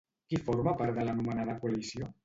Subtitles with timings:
[0.33, 2.15] Qui forma part de l'anomenada coalició?